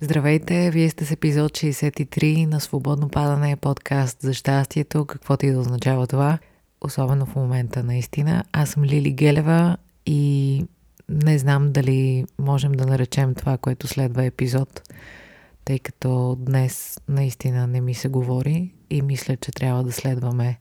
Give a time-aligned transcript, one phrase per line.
[0.00, 5.60] Здравейте, вие сте с епизод 63 на Свободно падане подкаст за щастието, каквото и да
[5.60, 6.38] означава това,
[6.80, 8.44] особено в момента наистина.
[8.52, 9.76] Аз съм Лили Гелева
[10.06, 10.64] и
[11.08, 14.92] не знам дали можем да наречем това, което следва епизод,
[15.64, 20.58] тъй като днес наистина не ми се говори и мисля, че трябва да следваме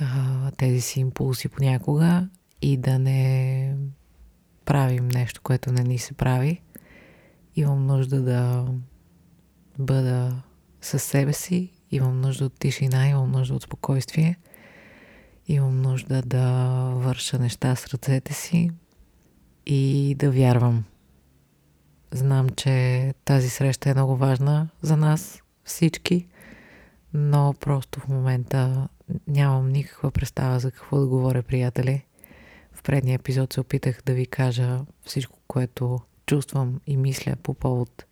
[0.00, 2.28] а, тези си импулси понякога
[2.62, 3.76] и да не
[4.64, 6.60] правим нещо, което не ни се прави.
[7.56, 8.66] Имам нужда да
[9.78, 10.42] бъда
[10.80, 14.38] със себе си, имам нужда от тишина, имам нужда от спокойствие,
[15.48, 16.46] имам нужда да
[16.94, 18.70] върша неща с ръцете си
[19.66, 20.84] и да вярвам.
[22.10, 26.26] Знам, че тази среща е много важна за нас всички,
[27.14, 28.88] но просто в момента
[29.28, 32.04] нямам никаква представа за какво да говоря, приятели.
[32.72, 38.04] В предния епизод се опитах да ви кажа всичко, което чувствам и мисля по повод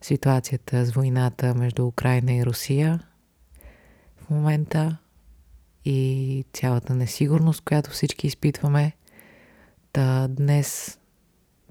[0.00, 3.00] ситуацията с войната между Украина и Русия
[4.16, 4.96] в момента
[5.84, 8.92] и цялата несигурност, която всички изпитваме.
[9.92, 10.98] Та днес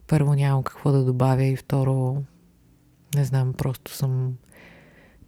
[0.07, 2.23] първо нямам какво да добавя и второ
[3.15, 4.37] не знам, просто съм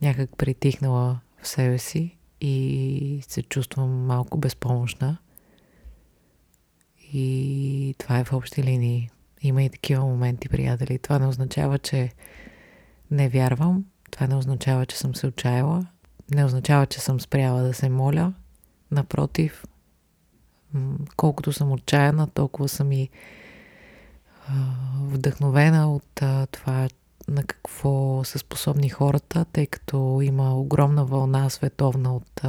[0.01, 5.17] някак притихнала в себе си и се чувствам малко безпомощна.
[7.13, 9.09] И това е в общи линии.
[9.41, 10.99] Има и такива моменти, приятели.
[10.99, 12.11] Това не означава, че
[13.11, 13.85] не вярвам.
[14.11, 15.85] Това не означава, че съм се отчаяла.
[16.33, 18.33] Не означава, че съм спряла да се моля.
[18.91, 19.65] Напротив,
[21.15, 23.09] колкото съм отчаяна, толкова съм и
[25.01, 26.87] вдъхновена от това
[27.27, 32.41] на какво са способни хората, тъй като има огромна вълна световна от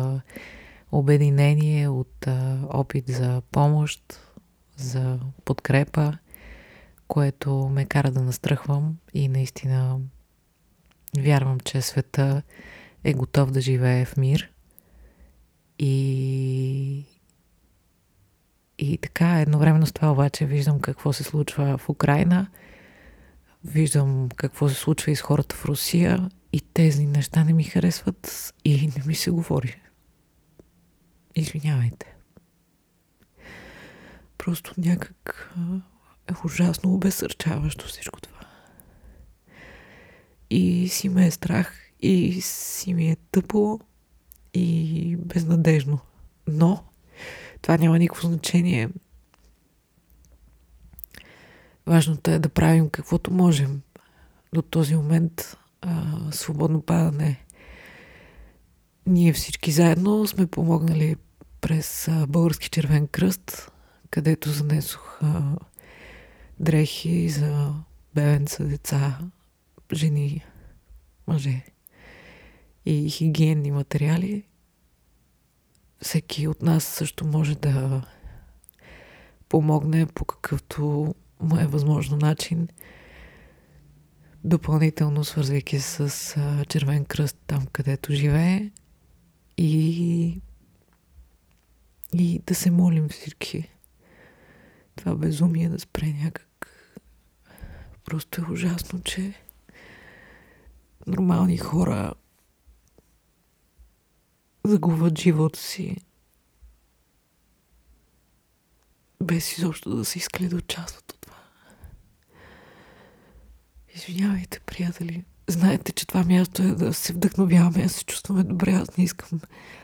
[0.92, 2.26] обединение, от
[2.68, 4.20] опит за помощ,
[4.76, 6.18] за подкрепа,
[7.12, 10.00] което ме кара да настръхвам и наистина
[11.18, 12.42] вярвам, че света
[13.04, 14.50] е готов да живее в мир.
[15.78, 17.04] И,
[18.78, 22.50] и така, едновременно с това обаче виждам какво се случва в Украина,
[23.64, 28.54] виждам какво се случва и с хората в Русия и тези неща не ми харесват
[28.64, 29.80] и не ми се говори.
[31.34, 32.16] Извинявайте.
[34.38, 35.54] Просто някак
[36.32, 38.40] е ужасно обесърчаващо всичко това.
[40.50, 43.80] И си ме е страх, и си ми е тъпо,
[44.54, 45.98] и безнадежно.
[46.46, 46.84] Но
[47.62, 48.88] това няма никакво значение.
[51.86, 53.82] Важното е да правим каквото можем.
[54.54, 57.44] До този момент а, свободно падане.
[59.06, 61.16] Ние всички заедно сме помогнали
[61.60, 63.72] през Български червен кръст,
[64.10, 65.56] където занесох а,
[66.62, 67.74] дрехи за
[68.14, 69.18] бебенца, деца,
[69.92, 70.44] жени,
[71.26, 71.64] мъже
[72.86, 74.44] и хигиенни материали.
[76.02, 78.02] Всеки от нас също може да
[79.48, 82.68] помогне по какъвто му е възможно начин,
[84.44, 86.36] допълнително свързвайки с
[86.68, 88.70] Червен кръст там, където живее
[89.58, 90.40] и,
[92.14, 93.68] и да се молим всички.
[94.96, 96.51] Това безумие да спре някак.
[98.04, 99.34] Просто е ужасно, че
[101.06, 102.14] нормални хора
[104.64, 105.96] загубват живота си
[109.22, 111.36] без изобщо да се искали да участват от това.
[113.94, 115.24] Извинявайте, приятели.
[115.48, 118.72] Знаете, че това място е да се вдъхновяваме, да се чувстваме добре.
[118.72, 119.40] Аз не искам,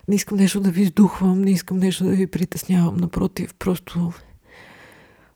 [0.09, 2.97] не искам нещо да ви издухвам, не искам нещо да ви притеснявам.
[2.97, 4.13] Напротив, просто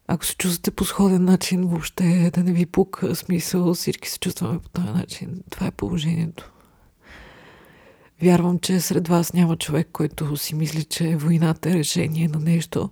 [0.06, 4.58] ако се чувствате по сходен начин, въобще да не ви пука смисъл, всички се чувстваме
[4.58, 5.42] по този начин.
[5.50, 6.52] Това е положението.
[8.22, 12.90] Вярвам, че сред вас няма човек, който си мисли, че войната е решение на нещо.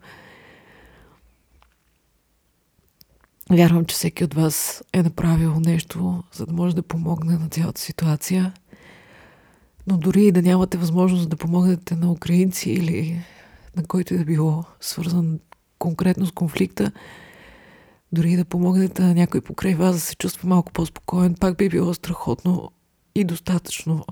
[3.51, 7.81] Вярвам, че всеки от вас е направил нещо, за да може да помогне на цялата
[7.81, 8.53] ситуация.
[9.87, 13.25] Но дори и да нямате възможност да помогнете на украинци или
[13.77, 15.39] на който и да било свързан
[15.81, 16.93] конкретно с конфликта,
[18.13, 21.95] дори да помогнете на някой покрай вас да се чувства малко по-спокоен, пак би било
[21.95, 22.71] страхотно
[23.15, 24.05] и достатъчно.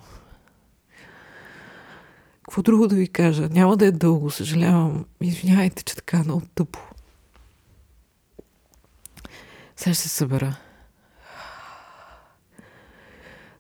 [2.43, 3.49] Какво друго да ви кажа?
[3.49, 5.05] Няма да е дълго, съжалявам.
[5.21, 6.79] Извинявайте, че така много тъпо.
[9.77, 10.57] Сега ще се събера.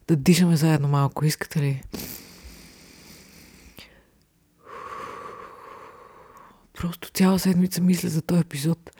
[0.08, 1.82] Да дишаме заедно малко, искате ли?
[6.79, 8.91] Просто цяла седмица мисля за този епизод,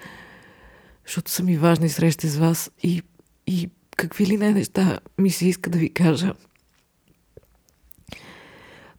[1.07, 3.03] защото са ми важни срещи с вас и,
[3.47, 6.35] и какви ли не неща ми се иска да ви кажа.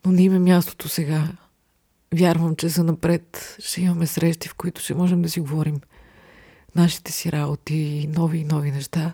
[0.06, 1.28] Но не има мястото сега.
[2.14, 5.82] Вярвам, че за напред ще имаме срещи, в които ще можем да си говорим
[6.76, 9.14] нашите си работи и нови и нови неща.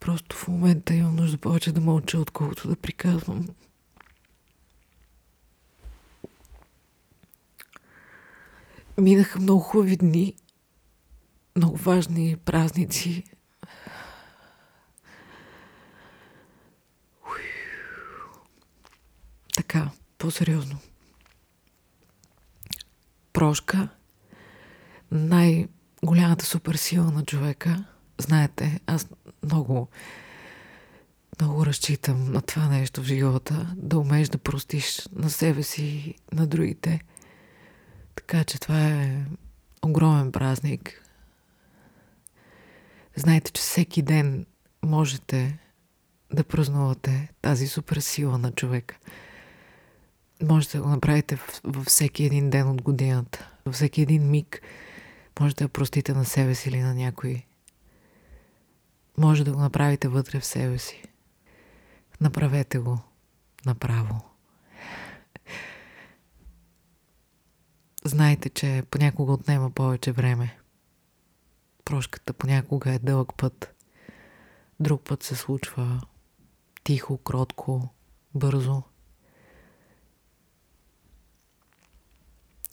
[0.00, 3.48] Просто в момента имам нужда повече да мълча, отколкото да приказвам.
[8.98, 10.34] Минаха много хубави дни,
[11.56, 13.24] много важни празници.
[19.56, 20.78] Така, по-сериозно.
[23.32, 23.88] Прошка,
[25.10, 27.84] най-голямата суперсила на човека.
[28.18, 29.08] Знаете, аз
[29.42, 29.88] много,
[31.40, 36.46] много разчитам на това нещо в живота, да умееш да простиш на себе си, на
[36.46, 37.00] другите.
[38.26, 39.24] Така че това е
[39.82, 41.02] огромен празник.
[43.16, 44.46] Знаете, че всеки ден
[44.82, 45.58] можете
[46.32, 48.96] да празнувате тази суперсила на човека.
[50.42, 53.50] Можете да го направите във всеки един ден от годината.
[53.66, 54.62] Във всеки един миг
[55.40, 57.42] можете да простите на себе си или на някой.
[59.18, 61.02] Може да го направите вътре в себе си.
[62.20, 62.98] Направете го
[63.66, 64.33] направо.
[68.06, 70.58] Знайте, че понякога отнема повече време.
[71.84, 73.74] Прошката понякога е дълъг път.
[74.80, 76.00] Друг път се случва
[76.84, 77.88] тихо, кротко,
[78.34, 78.82] бързо.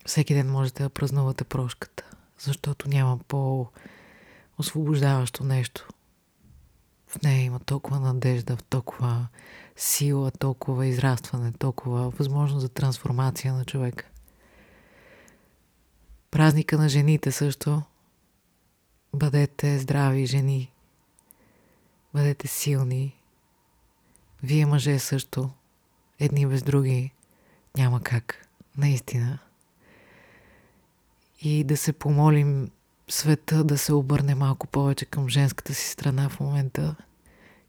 [0.05, 2.03] Всеки ден можете да празнувате прошката,
[2.39, 5.87] защото няма по-освобождаващо нещо.
[7.07, 9.27] В нея има толкова надежда, толкова
[9.75, 14.10] сила, толкова израстване, толкова възможност за трансформация на човека.
[16.31, 17.81] Празника на жените също.
[19.15, 20.71] Бъдете здрави жени.
[22.13, 23.15] Бъдете силни.
[24.43, 25.49] Вие мъже също.
[26.19, 27.11] Едни без други.
[27.77, 28.47] Няма как.
[28.77, 29.39] Наистина.
[31.41, 32.71] И да се помолим
[33.07, 36.95] света да се обърне малко повече към женската си страна в момента.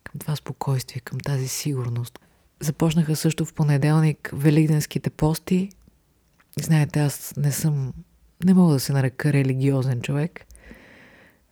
[0.04, 2.18] Към това спокойствие, към тази сигурност.
[2.60, 5.70] Започнаха също в понеделник великденските пости.
[6.60, 7.92] Знаете, аз не съм
[8.44, 10.46] не мога да се нарека религиозен човек.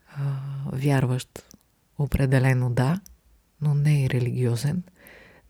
[0.08, 0.22] А,
[0.72, 1.46] вярващ,
[1.98, 3.00] определено да,
[3.60, 4.82] но не и религиозен.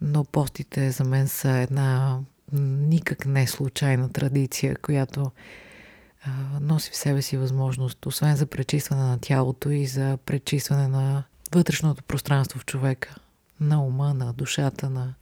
[0.01, 2.21] Но постите за мен са една
[2.53, 5.31] никак не случайна традиция, която
[6.25, 11.25] а, носи в себе си възможност, освен за пречистване на тялото и за пречистване на
[11.55, 13.15] вътрешното пространство в човека,
[13.61, 15.15] на ума, на душата, на,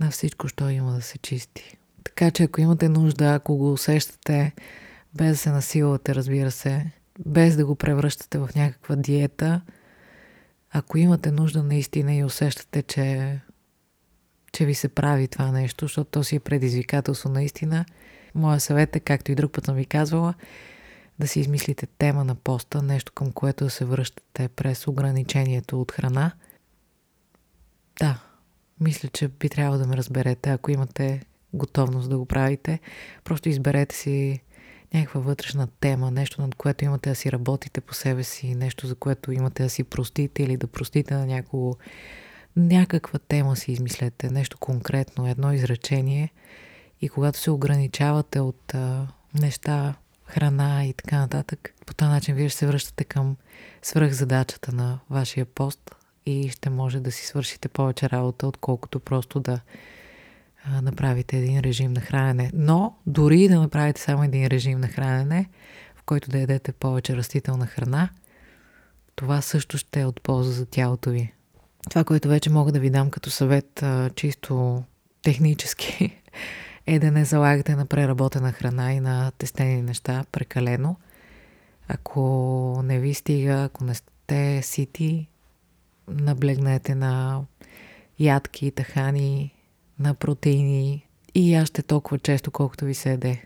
[0.00, 1.76] на всичко, що има да се чисти.
[2.04, 4.52] Така че ако имате нужда, ако го усещате,
[5.14, 6.92] без да се насилвате, разбира се,
[7.26, 9.60] без да го превръщате в някаква диета,
[10.70, 13.40] ако имате нужда наистина и усещате, че,
[14.52, 17.84] че ви се прави това нещо, защото то си е предизвикателство наистина,
[18.34, 20.34] моя съвет е, както и друг път съм ви казвала,
[21.18, 25.92] да си измислите тема на поста, нещо към което да се връщате през ограничението от
[25.92, 26.32] храна.
[28.00, 28.22] Да,
[28.80, 31.22] мисля, че би трябвало да ме разберете, ако имате
[31.54, 32.80] готовност да го правите.
[33.24, 34.40] Просто изберете си
[34.94, 38.94] някаква вътрешна тема, нещо над което имате да си работите по себе си, нещо за
[38.94, 41.76] което имате да си простите или да простите на някого.
[42.56, 46.32] Някаква тема си измислете, нещо конкретно, едно изречение.
[47.00, 52.48] И когато се ограничавате от а, неща, храна и така нататък, по този начин вие
[52.48, 53.36] ще се връщате към
[53.82, 55.94] свръхзадачата на вашия пост
[56.26, 59.60] и ще може да си свършите повече работа, отколкото просто да
[60.82, 62.50] направите един режим на хранене.
[62.54, 65.48] Но дори да направите само един режим на хранене,
[65.96, 68.08] в който да ядете повече растителна храна,
[69.14, 71.32] това също ще е от полза за тялото ви.
[71.90, 74.82] Това, което вече мога да ви дам като съвет, чисто
[75.22, 76.20] технически,
[76.86, 80.96] е да не залагате на преработена храна и на тестени неща прекалено.
[81.88, 85.28] Ако не ви стига, ако не сте сити,
[86.08, 87.42] наблегнете на
[88.18, 89.54] ядки, тахани,
[90.00, 93.42] на протеини и яще толкова често, колкото ви се еде.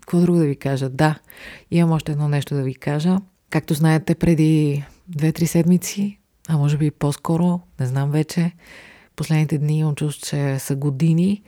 [0.00, 0.88] Какво друго да ви кажа?
[0.88, 1.18] Да,
[1.70, 3.18] имам още едно нещо да ви кажа.
[3.50, 8.52] Както знаете, преди 2-3 седмици, а може би по-скоро, не знам вече,
[9.16, 11.42] последните дни имам чувство, че са години.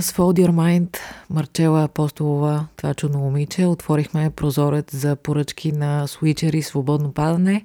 [0.00, 0.96] с Fold Your Mind,
[1.30, 7.64] Марчела Апостолова, това чудно момиче, отворихме прозорец за поръчки на свичери свободно падане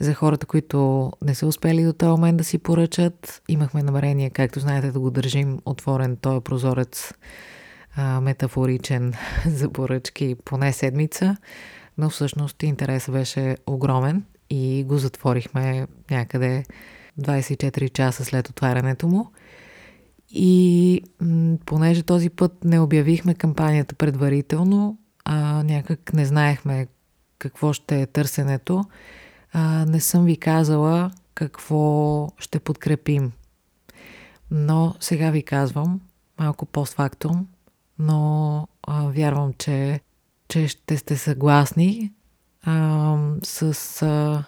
[0.00, 3.42] за хората, които не са успели до този момент да си поръчат.
[3.48, 7.12] Имахме намерение, както знаете, да го държим отворен този прозорец
[7.96, 9.12] а, метафоричен
[9.46, 11.36] за поръчки поне седмица,
[11.98, 16.64] но всъщност интересът беше огромен и го затворихме някъде
[17.20, 19.30] 24 часа след отварянето му.
[20.30, 21.02] И
[21.66, 26.86] понеже този път не обявихме кампанията предварително, а някак не знаехме
[27.38, 28.84] какво ще е търсенето,
[29.52, 33.32] а, не съм ви казала какво ще подкрепим.
[34.50, 36.00] Но сега ви казвам,
[36.38, 37.46] малко постфактум,
[37.98, 40.00] но а, вярвам, че,
[40.48, 42.12] че ще сте съгласни
[42.62, 44.44] а, с а,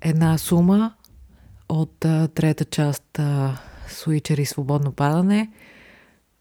[0.00, 0.94] една сума
[1.68, 5.52] от а, трета част а, Суичер и свободно падане.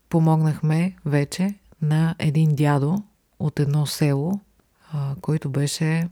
[0.10, 3.04] Помогнахме вече на един дядо
[3.40, 4.40] от едно село,
[4.92, 6.10] а, който беше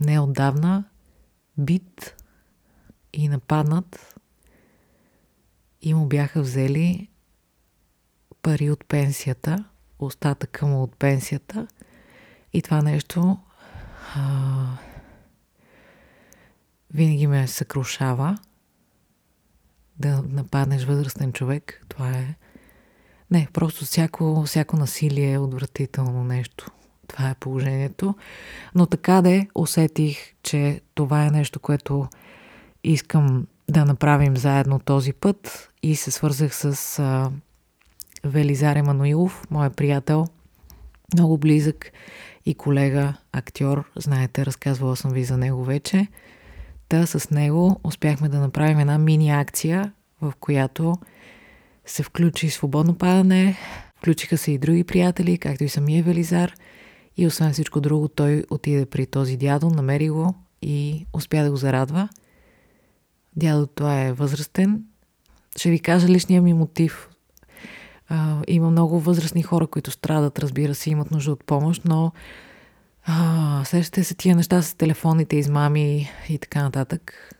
[0.00, 0.84] неотдавна
[1.58, 2.22] бит
[3.12, 4.14] и нападнат
[5.82, 7.08] и му бяха взели
[8.42, 9.64] пари от пенсията,
[9.98, 11.66] остатъка му от пенсията
[12.52, 13.38] и това нещо
[14.14, 14.78] а,
[16.94, 18.38] винаги ме съкрушава
[19.98, 21.84] да нападнеш възрастен човек.
[21.88, 22.34] Това е...
[23.30, 26.70] Не, просто всяко, всяко насилие е отвратително нещо.
[27.12, 28.14] Това е положението.
[28.74, 32.08] Но така де усетих, че това е нещо, което
[32.84, 37.30] искам да направим заедно този път и се свързах с а,
[38.24, 40.26] Велизар Емануилов, моя приятел,
[41.14, 41.92] много близък
[42.46, 43.84] и колега, актьор.
[43.96, 46.06] Знаете, разказвала съм ви за него вече.
[46.88, 50.94] Та с него успяхме да направим една мини акция, в която
[51.86, 53.56] се включи свободно падане,
[53.96, 56.52] включиха се и други приятели, както и самия Велизар.
[57.16, 61.56] И освен всичко друго, той отиде при този дядо, намери го и успя да го
[61.56, 62.08] зарадва.
[63.36, 64.84] Дядо това е възрастен.
[65.56, 67.08] Ще ви кажа личния ми мотив.
[68.08, 72.12] А, има много възрастни хора, които страдат, разбира се, имат нужда от помощ, но
[73.04, 77.34] а, сещате се тия неща с телефонните измами и така нататък.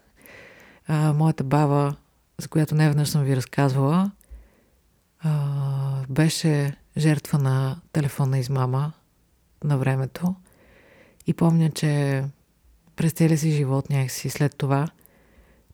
[0.89, 1.97] А, моята баба,
[2.39, 4.11] за която не веднъж съм ви разказвала,
[5.21, 8.93] а, беше жертва на телефонна измама
[9.65, 10.35] на времето.
[11.27, 12.25] И помня, че
[12.97, 14.89] през целия си живот някакси след това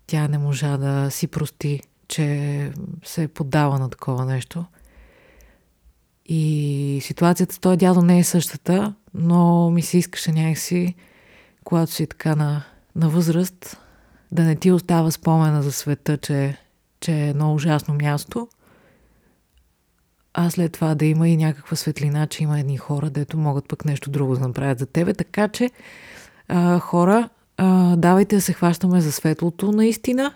[0.09, 2.73] тя не можа да си прости, че
[3.05, 4.65] се е поддава на такова нещо.
[6.27, 10.95] И ситуацията с този дядо не е същата, но ми се искаше някакси,
[11.65, 12.65] когато си така на,
[12.97, 13.81] на възраст,
[14.33, 16.57] да не ти остава спомена за света, че,
[17.01, 18.49] че е едно ужасно място,
[20.41, 23.85] а след това да има и някаква светлина, че има едни хора, дето могат пък
[23.85, 25.15] нещо друго да направят за тебе.
[25.15, 25.71] Така че,
[26.49, 30.35] а, хора, а, давайте да се хващаме за светлото наистина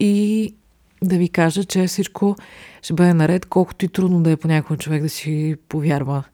[0.00, 0.54] и
[1.02, 2.36] да ви кажа, че всичко
[2.82, 6.24] ще бъде наред, колкото и трудно да е по някой човек да си повярва,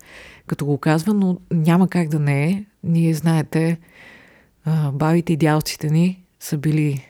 [0.46, 2.64] като го казва, но няма как да не е.
[2.84, 3.78] Ние знаете,
[4.92, 7.06] бабите и дялците ни са били,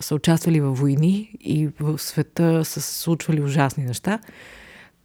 [0.00, 4.18] са участвали във войни и в света са се случвали ужасни неща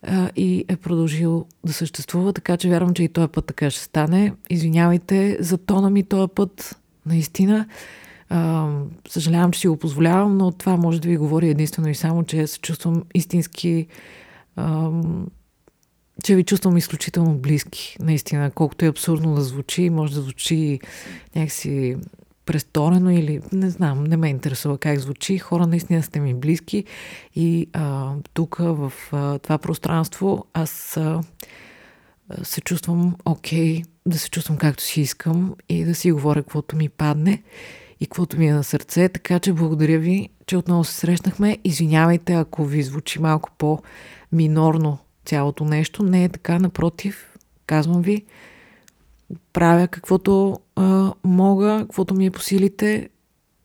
[0.08, 3.82] а, и е продължил да съществува, така че вярвам, че и този път така ще
[3.82, 4.34] стане.
[4.50, 7.68] Извинявайте за тона ми този път, наистина.
[8.30, 8.70] А,
[9.10, 12.48] съжалявам, че си го позволявам, но това може да ви говори единствено и само, че
[12.48, 13.88] се чувствам истински.
[14.56, 14.92] А,
[16.24, 18.52] че ви чувствам изключително близки, наистина.
[18.52, 20.80] Колкото е абсурдно да звучи, може да звучи
[21.36, 21.96] някакси
[22.46, 25.38] престорено или не знам, не ме интересува как звучи.
[25.38, 26.84] Хора наистина сте ми близки
[27.36, 31.22] и а, тук в а, това пространство аз а,
[32.44, 36.75] се чувствам окей, okay, да се чувствам както си искам и да си говоря каквото
[36.75, 37.44] ми падне
[38.00, 39.10] и каквото ми е на сърце.
[39.10, 41.58] Така че благодаря ви, че отново се срещнахме.
[41.64, 46.04] Извинявайте, ако ви звучи малко по-минорно цялото нещо.
[46.04, 48.25] Не е така, напротив, казвам ви,
[49.53, 53.10] правя каквото а, мога, каквото ми е по силите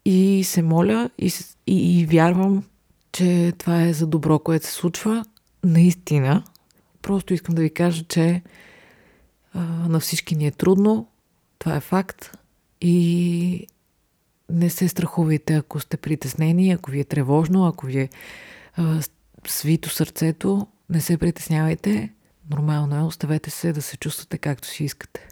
[0.04, 1.32] и се моля и,
[1.66, 2.64] и, и вярвам,
[3.12, 5.24] че това е за добро, което се случва.
[5.64, 6.44] Наистина.
[7.02, 8.42] Просто искам да ви кажа, че
[9.54, 11.08] а, на всички ни е трудно.
[11.58, 12.38] Това е факт.
[12.80, 13.66] И
[14.50, 18.08] не се страхувайте, ако сте притеснени, ако ви е тревожно, ако ви е
[18.76, 19.00] а,
[19.46, 22.12] свито сърцето, не се притеснявайте.
[22.50, 25.28] Нормално е, оставете се да се чувствате както си искате.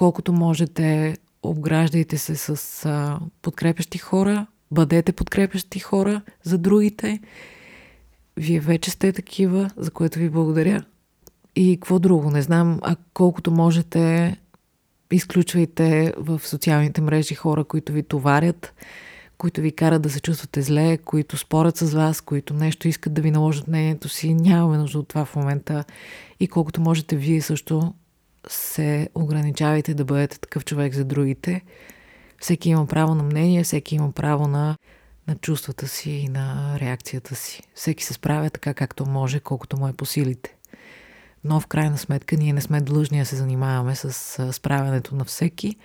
[0.00, 7.20] Колкото можете, обграждайте се с а, подкрепящи хора, бъдете подкрепящи хора за другите.
[8.36, 10.84] Вие вече сте такива, за което ви благодаря.
[11.56, 12.30] И какво друго?
[12.30, 14.36] Не знам, а колкото можете,
[15.12, 18.74] изключвайте в социалните мрежи хора, които ви товарят,
[19.38, 23.22] които ви карат да се чувствате зле, които спорят с вас, които нещо искат да
[23.22, 24.34] ви наложат мнението си.
[24.34, 25.84] Нямаме нужда от това в момента.
[26.40, 27.94] И колкото можете вие също
[28.48, 31.62] се ограничавайте да бъдете такъв човек за другите.
[32.40, 34.76] Всеки има право на мнение, всеки има право на,
[35.28, 37.62] на чувствата си и на реакцията си.
[37.74, 40.56] Всеки се справя така както може, колкото му е по силите.
[41.44, 45.76] Но в крайна сметка ние не сме длъжни да се занимаваме с справянето на всеки.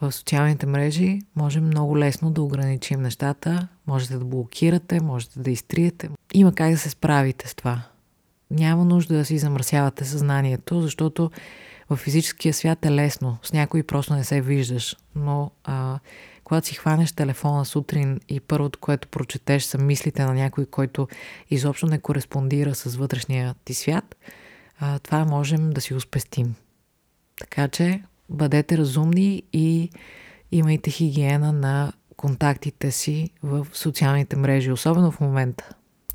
[0.00, 6.10] В социалните мрежи може много лесно да ограничим нещата, можете да блокирате, можете да изтриете.
[6.34, 7.82] Има как да се справите с това.
[8.50, 11.30] Няма нужда да си замърсявате съзнанието, защото
[11.92, 13.38] в физическия свят е лесно.
[13.42, 14.96] С някой просто не се виждаш.
[15.14, 15.98] Но а,
[16.44, 21.08] когато си хванеш телефона сутрин и първото, което прочетеш са мислите на някой, който
[21.50, 24.16] изобщо не кореспондира с вътрешния ти свят,
[24.80, 26.54] а, това можем да си го спестим.
[27.40, 29.90] Така че бъдете разумни и
[30.52, 35.68] имайте хигиена на контактите си в социалните мрежи, особено в момента.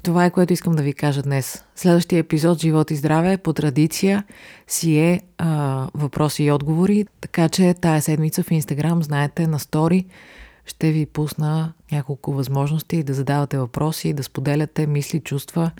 [0.07, 1.63] Това е което искам да ви кажа днес.
[1.75, 4.23] Следващия епизод Живот и здраве по традиция
[4.67, 10.05] си е а, въпроси и отговори, така че тая седмица в Инстаграм, знаете, на стори
[10.65, 15.71] ще ви пусна няколко възможности да задавате въпроси, да споделяте мисли, чувства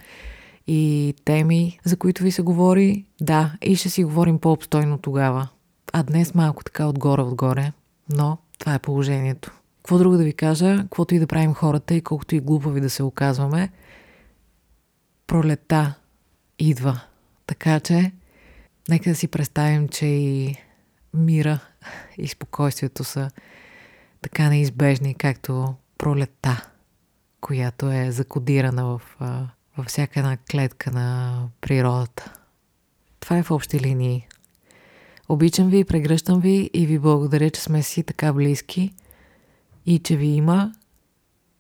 [0.68, 3.06] и теми, за които ви се говори.
[3.22, 5.48] Да, и ще си говорим по-обстойно тогава.
[5.94, 7.72] А днес малко така отгоре-отгоре,
[8.10, 9.52] но това е положението.
[9.78, 12.90] Какво друго да ви кажа, каквото и да правим хората и колкото и глупави да
[12.90, 13.70] се оказваме–
[15.28, 15.94] пролета
[16.60, 17.02] идва.
[17.48, 18.12] Така че,
[18.90, 20.56] нека да си представим, че и
[21.14, 21.60] мира
[22.18, 23.30] и спокойствието са
[24.22, 26.70] така неизбежни, както пролета,
[27.42, 29.02] която е закодирана в,
[29.78, 32.34] във всяка една клетка на природата.
[33.20, 34.28] Това е в общи линии.
[35.30, 38.94] Обичам ви, прегръщам ви и ви благодаря, че сме си така близки
[39.86, 40.74] и че ви има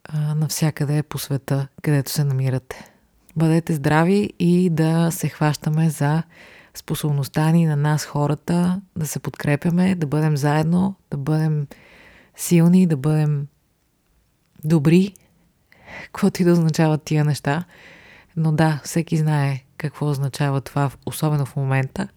[0.03, 2.96] а, навсякъде по света, където се намирате.
[3.37, 6.23] Бъдете здрави и да се хващаме за
[6.73, 11.67] способността ни на нас хората, да се подкрепяме, да бъдем заедно, да бъдем
[12.35, 13.47] силни, да бъдем
[14.63, 15.13] добри,
[16.05, 17.63] каквото и да означават тия неща.
[18.37, 22.07] Но да, всеки знае какво означава това, особено в момента.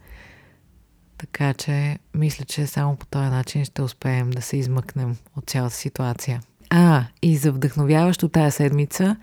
[1.19, 5.75] Така че мисля, че само по този начин ще успеем да се измъкнем от цялата
[5.75, 6.41] ситуация.
[6.71, 9.17] А, и за вдъхновяващо тая седмица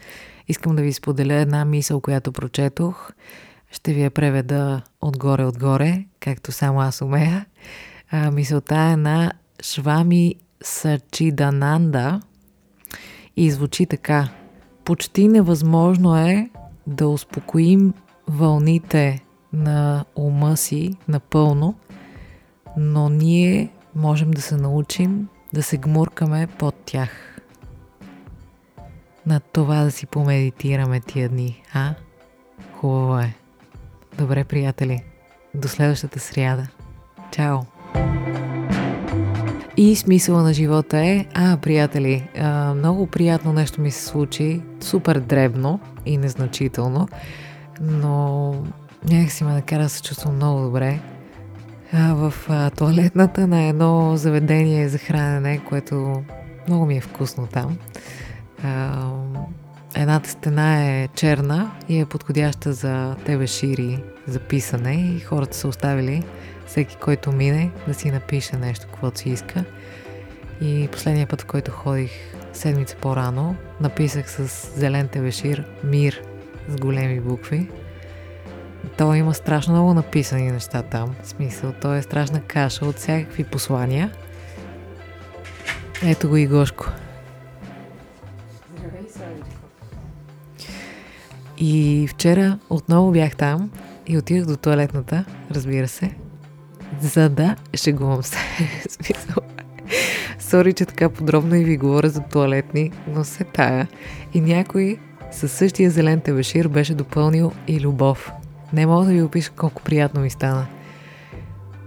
[0.48, 3.12] Искам да ви споделя една мисъл, която прочетох.
[3.72, 7.46] Ще ви я преведа отгоре-отгоре, както само аз умея.
[8.12, 9.32] А, мисълта е на
[9.64, 12.22] Швами Сачидананда
[13.38, 14.30] и звучи така.
[14.86, 16.50] Почти невъзможно е
[16.88, 17.94] да успокоим
[18.28, 21.76] вълните на ума си напълно,
[22.78, 27.37] но ние можем да се научим да се гмуркаме под тях
[29.28, 31.94] на това да си помедитираме тия дни, а?
[32.76, 33.34] Хубаво е.
[34.18, 35.04] Добре, приятели.
[35.54, 36.68] До следващата сряда.
[37.32, 37.60] Чао!
[39.78, 42.30] И смисъла на живота е, а, приятели,
[42.76, 47.08] много приятно нещо ми се случи, супер дребно и незначително,
[47.82, 48.52] но
[49.10, 51.00] някак си ме накара да се чувствам много добре.
[51.94, 56.24] А, в а, туалетната на едно заведение за хранене, което
[56.68, 57.78] много ми е вкусно там
[59.96, 65.68] едната стена е черна и е подходяща за тебе шири за писане и хората са
[65.68, 66.24] оставили
[66.68, 69.64] всеки, който мине, да си напише нещо, каквото си иска.
[70.62, 72.12] И последния път, в който ходих
[72.54, 76.22] седмица по-рано, написах с зелен тебешир Мир
[76.70, 77.70] с големи букви.
[78.98, 81.16] То има страшно много написани неща там.
[81.24, 84.12] В смисъл, то е страшна каша от всякакви послания.
[86.04, 86.92] Ето го и Гошко.
[91.58, 93.70] И вчера отново бях там
[94.08, 96.12] и отидох до туалетната, разбира се,
[97.02, 98.38] за да шегувам се.
[98.90, 99.44] Смисъл.
[100.40, 103.88] Сори, че така подробно и ви говоря за туалетни, но се тая.
[104.34, 104.98] И някой
[105.32, 108.32] със същия зелен тебешир беше допълнил и любов.
[108.74, 110.68] Не мога да ви опиша колко приятно ми стана.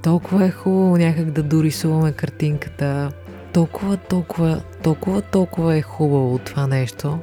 [0.03, 3.11] Толкова е хубаво някак да дорисуваме картинката.
[3.53, 7.19] Толкова, толкова, толкова, толкова е хубаво това нещо.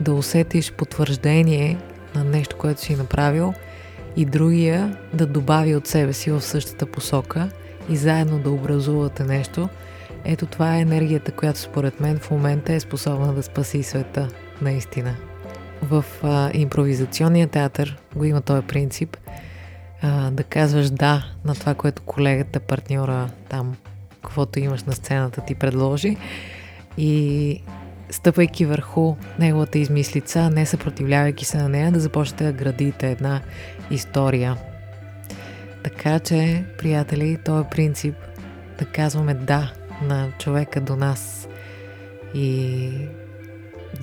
[0.00, 1.78] Да усетиш потвърждение
[2.14, 3.54] на нещо, което си направил
[4.16, 7.50] и другия да добави от себе си в същата посока
[7.88, 9.68] и заедно да образувате нещо.
[10.24, 14.28] Ето това е енергията, която според мен в момента е способна да спаси света,
[14.62, 15.16] наистина.
[15.82, 19.16] В а, импровизационния театър го има този принцип
[20.02, 23.76] а, да казваш да на това, което колегата, партньора там,
[24.22, 26.16] каквото имаш на сцената ти предложи
[26.98, 27.62] и
[28.10, 33.40] стъпайки върху неговата измислица, не съпротивлявайки се на нея, да започнете да градите една
[33.90, 34.56] история.
[35.82, 38.14] Така че, приятели, този е принцип
[38.78, 41.48] да казваме да на човека до нас
[42.34, 42.90] и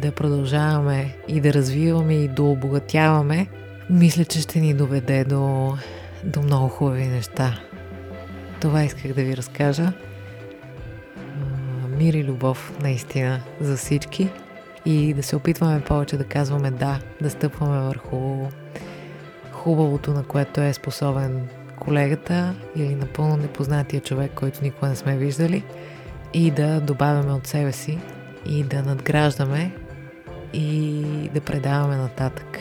[0.01, 3.47] да продължаваме и да развиваме и да обогатяваме,
[3.89, 5.73] мисля, че ще ни доведе до,
[6.23, 7.59] до много хубави неща.
[8.61, 9.93] Това исках да ви разкажа.
[11.97, 14.29] Мир и любов наистина за всички
[14.85, 18.47] и да се опитваме повече да казваме да, да стъпваме върху
[19.51, 21.47] хубавото, на което е способен
[21.79, 25.63] колегата или напълно непознатия човек, който никога не сме виждали
[26.33, 27.99] и да добавяме от себе си
[28.45, 29.71] и да надграждаме
[30.53, 32.59] и да предаваме нататък.